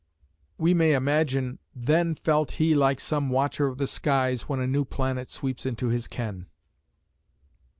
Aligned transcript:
We 0.57 0.73
may 0.73 0.93
imagine 0.93 1.59
"Then 1.75 2.15
felt 2.15 2.53
he 2.53 2.73
like 2.73 2.99
some 2.99 3.29
watcher 3.29 3.67
of 3.67 3.77
the 3.77 3.85
skies 3.85 4.49
When 4.49 4.59
a 4.59 4.65
new 4.65 4.83
planet 4.83 5.29
sweeps 5.29 5.63
into 5.63 5.89
his 5.89 6.07
ken." 6.07 6.47